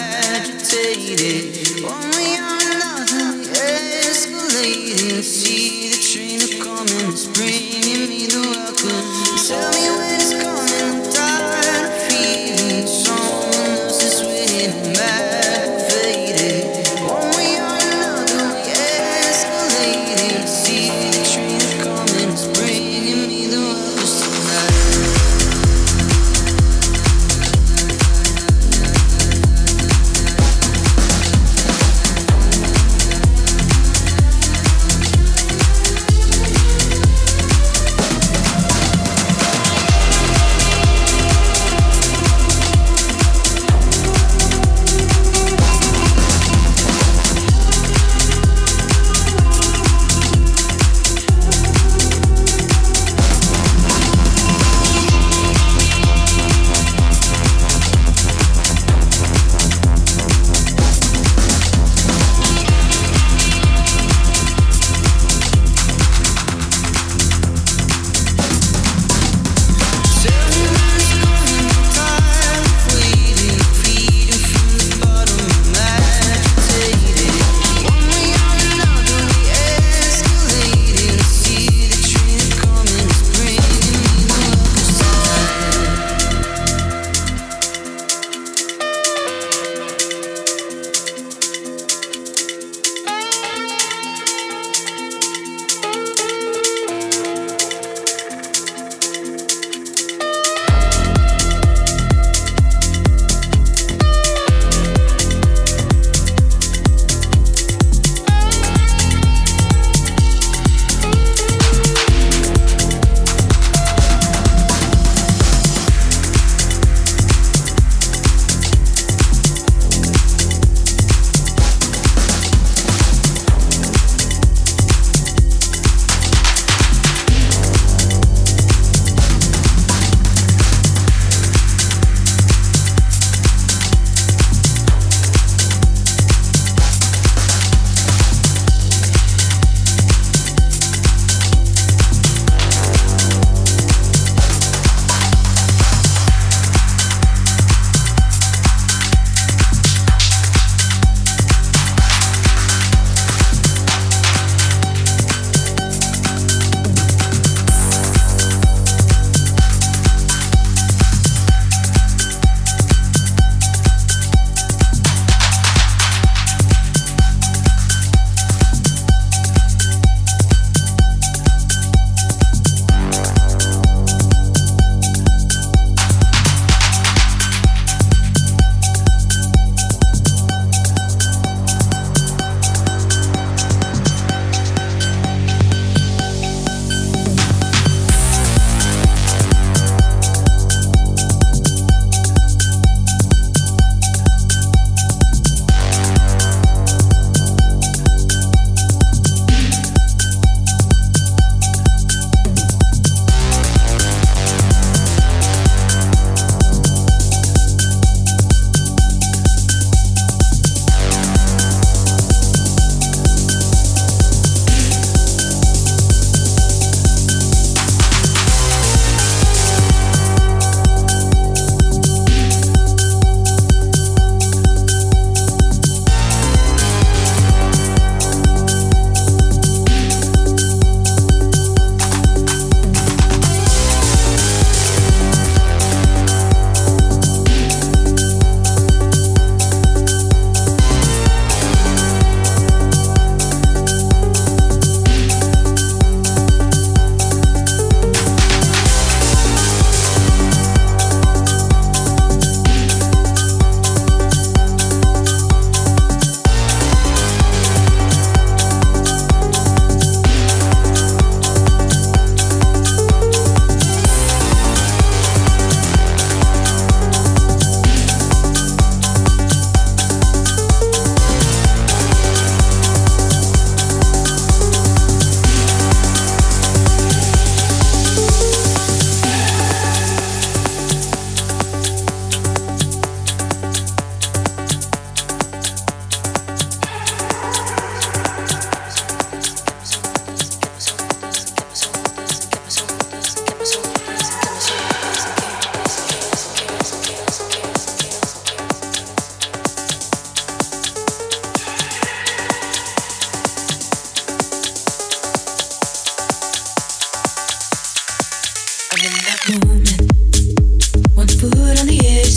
[0.00, 1.84] agitated.
[1.84, 3.44] Only on nothing
[4.08, 5.22] escalating.
[5.22, 9.19] See the train of coming, it's bringing me the welcome.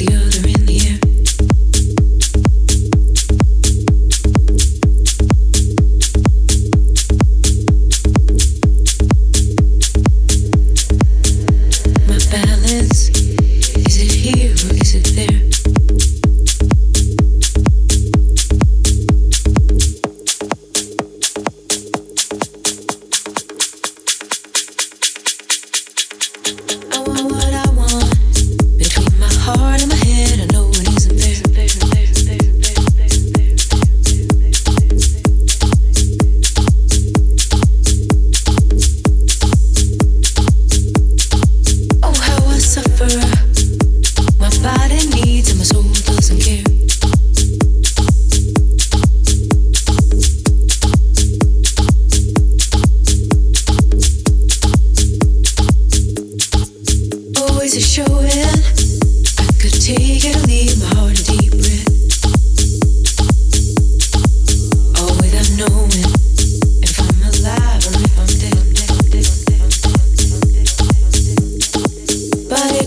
[0.00, 0.49] The other